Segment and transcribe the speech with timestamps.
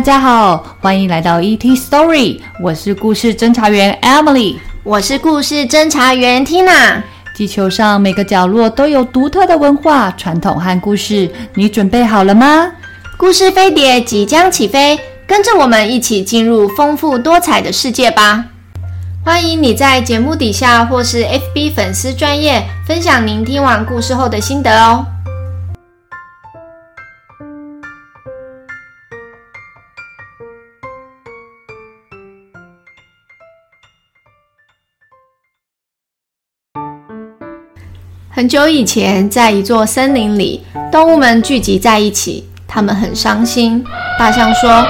[0.00, 7.02] 家好，欢迎来到 ET Story，我是故事侦查员 Emily，我是故事侦查员 Tina。
[7.36, 12.72] 地球上每个角落都有独特的文化、传统和故事，你准备好了吗？
[13.16, 18.44] 故事飞碟即将起飞，跟着我们一起进入丰富多彩的世界吧！
[19.24, 25.06] 欢迎你在节目底下或是 FB 粉丝专业分享您听完故事后的心得哦。
[38.36, 43.80] 很久以前，在一座森林里，动物们聚集在一起，他们很伤心。
[44.18, 44.84] 大象说：“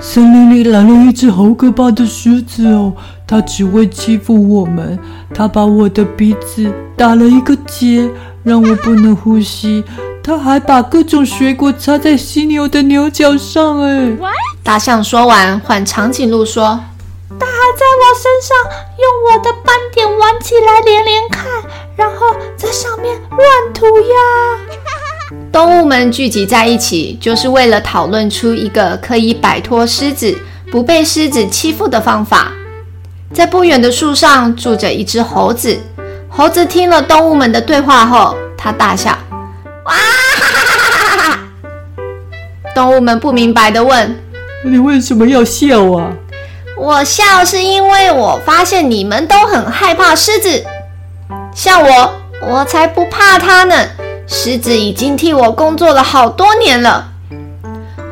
[0.00, 2.92] 森林里来了一只好可怕的狮子哦。”
[3.28, 4.98] 它只会欺负我们，
[5.32, 8.10] 它把我的鼻子打了一个结，
[8.42, 9.84] 让我不能呼吸。
[10.20, 13.82] 它还把各种水果插在犀牛的牛角上。
[13.82, 14.10] 哎，
[14.64, 16.80] 大象说完，换长颈鹿说
[17.38, 18.56] ：“他还在我身上
[18.98, 21.44] 用我的斑点玩起来连连看，
[21.96, 24.16] 然后在上面乱涂鸦。”
[25.52, 30.36] 动物们聚集在一起，就是为了讨论出一个可以摆脱狮子、
[30.72, 32.52] 不被狮子欺负的方法。
[33.32, 35.78] 在不远的树上住着一只猴子。
[36.28, 39.16] 猴子听了动物们的对话后，他大笑
[39.86, 41.38] ：“哇哈哈哈哈！”
[42.74, 44.20] 动物们不明白的问
[44.64, 46.12] ：“你为什么要笑啊
[46.82, 50.64] ？”“我笑是因为我发现你们都很害怕狮子，
[51.54, 53.74] 像我，我才不怕它呢。
[54.26, 57.08] 狮子已经替我工作了好多年了。”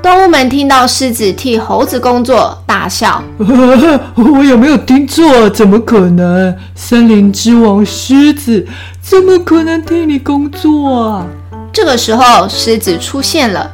[0.02, 3.22] 动物们听到狮子替猴子工作，大笑。
[3.40, 5.48] 我有没有听错？
[5.48, 6.54] 怎么可能？
[6.74, 8.66] 森林之王狮子
[9.00, 11.26] 怎么可能替你工作啊？
[11.72, 13.70] 这个时候，狮子出现了，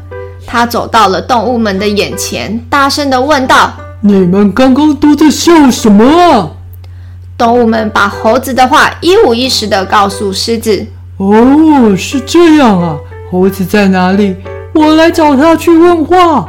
[0.47, 3.73] 他走到了动物们的眼前，大声的问道
[4.07, 6.51] ：“你们刚刚都在笑什么啊？”
[7.39, 10.87] 动物们把猴子的话一五一十的告诉狮子。
[11.17, 12.99] 哦，是这样啊，
[13.31, 14.37] 猴子在哪里？
[14.75, 16.47] 我来找他去问话。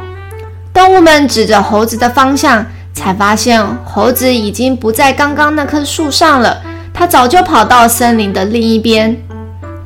[0.74, 6.60] 动物们指着猴子的方向，才发现猴子已经不在刚刚那棵树上了，
[6.92, 9.16] 他早就跑到森林的另一边。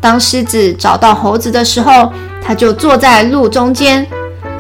[0.01, 2.13] 当狮子找到猴子的时候，
[2.45, 4.05] 他就坐在路中间。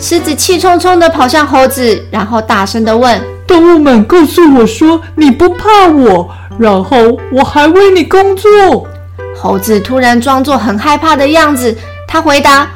[0.00, 6.26] 狮子气冲冲地跑向猴子，然后大声地问：“动物们，告诉我说你不怕我，
[6.58, 6.96] 然后
[7.30, 8.88] 我还为你工作。”
[9.36, 11.76] 猴子突然装作很害怕的样子，
[12.08, 12.66] 他回答。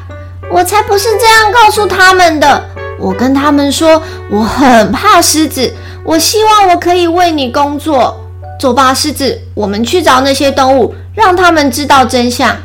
[0.51, 2.63] 我才不是这样告诉他们的。
[2.99, 3.99] 我跟他们说，
[4.29, 5.73] 我很怕狮子。
[6.03, 8.21] 我希望我可以为你工作。
[8.59, 12.55] 走吧，狮子，我们去找那些动物，让他们知道真相。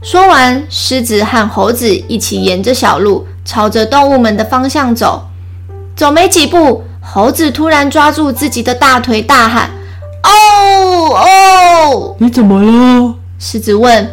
[0.00, 5.28] 说完，狮子和猴子一起沿着小路，朝着动物们的方向走。
[5.96, 9.70] 走没几步，猴子突然抓住自己的大腿，大喊
[10.22, 13.16] ：“哦哦！”你怎么了？
[13.40, 14.08] 狮子问。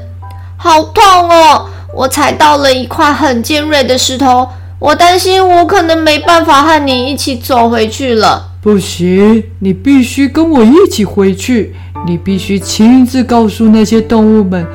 [0.57, 1.68] 好痛哦！
[1.94, 8.53] 我踩到了一块很尖锐的石头，我担心我可能没办法和你一起走回去了。
[8.59, 11.75] 不行，你必须跟我一起回去。
[12.07, 14.66] 你必须亲自告诉那些动物们，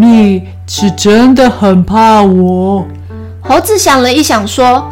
[0.00, 2.86] 你是真的很怕我。
[3.40, 4.88] 猴子想了一想，说：“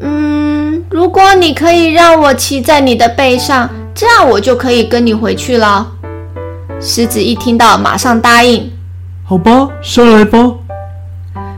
[0.00, 5.86] 嗯，如果你可以让我骑在你的背上，这样我就可以跟你回去了。”
[6.80, 8.72] 狮子一听到，马上答应。
[9.24, 10.38] 好吧，上来吧。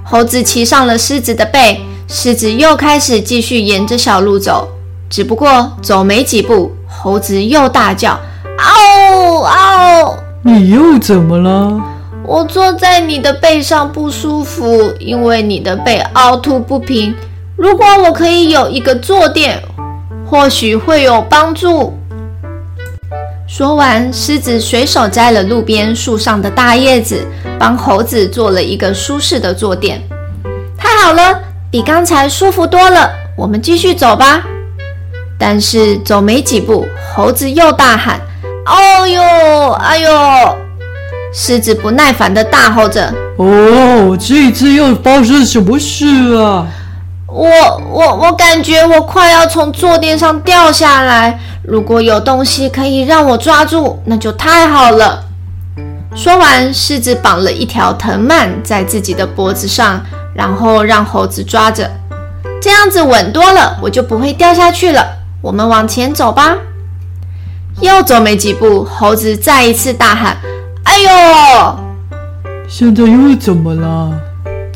[0.03, 4.69] 猴子骑上了狮子的背，狮子又开始继续沿着小路走。
[5.08, 8.19] 只不过走没几步，猴子又大叫
[8.58, 11.81] ：“嗷嗷！”你又怎么了？
[12.28, 17.15] 我坐在你的背上不舒服，因为你的背凹凸不平。
[17.56, 19.59] 如果我可以有一个坐垫，
[20.26, 21.99] 或许会有帮助。
[23.47, 27.26] 说完，狮子随手摘了路边树上的大叶子。
[27.58, 30.00] 帮猴子做了一个舒适的坐垫，
[30.76, 33.11] 太好了，比刚才舒服多了。
[33.38, 34.44] 我们继续走吧。
[35.38, 38.20] 但是走没几步，猴子又大喊
[38.67, 39.23] ：“哎呦，
[39.73, 40.11] 哎呦！”
[41.32, 46.66] 狮子不耐烦地大吼着：“哦，这一次又发生什么事啊？”
[47.28, 47.46] 我、
[47.92, 51.38] 我、我感觉我快要从坐垫上掉下来。
[51.62, 55.25] 如果有东西可以让我抓住，那就太好了。
[56.16, 60.00] 说完，狮子绑了一条藤蔓在自己的脖子上，
[60.34, 61.90] 然后让猴子抓着，
[62.62, 65.06] 这样子稳多了，我就不会掉下去了。
[65.42, 66.56] 我们往前走吧。
[67.82, 70.38] 又走没几步，猴子再一次大喊
[70.99, 71.79] ：“哎呦！”
[72.69, 74.11] 现在又怎么了？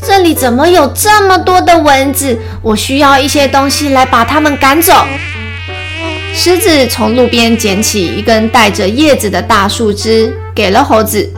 [0.01, 2.39] 这里怎么有这么多的蚊子？
[2.63, 4.93] 我需要一些东西来把它们赶走。
[6.33, 11.29] 狮子从路边捡起一根带着叶子的大树枝，给了猴子。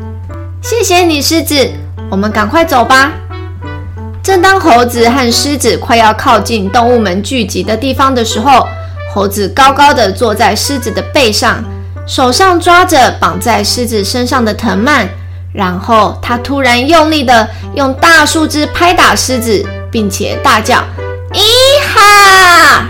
[0.60, 1.70] 谢谢你，狮子。
[2.10, 3.10] 我们赶快走吧。
[4.22, 8.66] 正当猴子和狮子快要靠近动物们聚集的地方的时候，
[9.12, 11.62] 猴子高高的坐在狮子的背上，
[12.06, 15.08] 手上抓着绑在狮子身上的藤蔓。
[15.52, 20.82] 然后他突然用力的用大树枝拍打狮子，并且大叫
[21.32, 21.40] ：“咦
[21.94, 22.88] 哈！”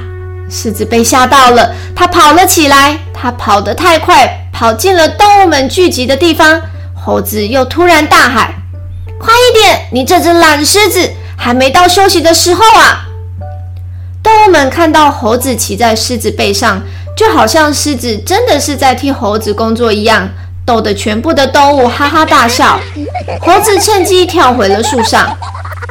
[0.48, 2.98] 狮子被吓到了，它跑了起来。
[3.12, 6.60] 它跑得太快，跑进了动物们聚集的地方。
[6.94, 8.54] 猴子又突然大喊
[9.20, 9.86] ：“快一点！
[9.92, 13.08] 你这只懒狮子，还没到休息的时候啊！”
[14.22, 16.82] 动物们看到猴子骑在狮子背上，
[17.16, 20.28] 就好像狮子真的是在替猴子工作一样。
[20.66, 22.80] 逗得全部的动物哈哈大笑，
[23.42, 25.36] 猴子趁机跳回了树上，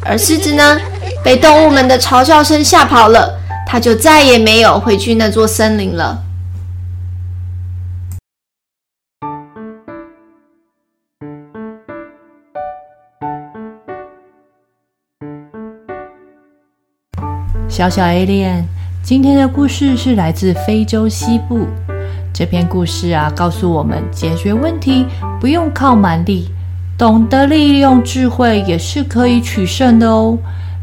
[0.03, 0.81] 而狮子呢，
[1.23, 3.37] 被动物们的嘲笑声吓跑了，
[3.67, 6.23] 它就再也没有回去那座森林了。
[17.69, 18.63] 小小 Alien，
[19.03, 21.67] 今天的故事是来自非洲西部。
[22.33, 25.05] 这篇故事啊，告诉我们解决问题
[25.41, 26.47] 不用靠蛮力，
[26.97, 30.37] 懂得利用智慧也是可以取胜的哦。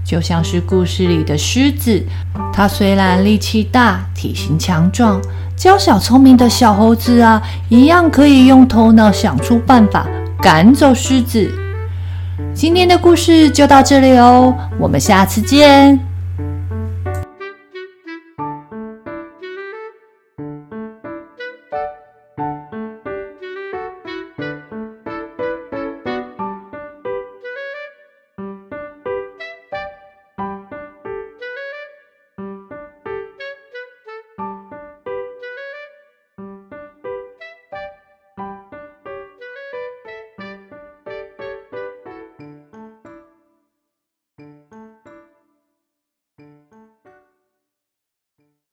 [0.05, 2.05] 就像是故事里的狮子，
[2.53, 5.19] 它虽然力气大、体型强壮，
[5.57, 10.07] 娇小聪明的小猴子啊，一样可以用头脑想出办法
[10.43, 11.51] 赶走狮子。
[12.53, 16.10] 今天的故事就到这里哦，我们下次见。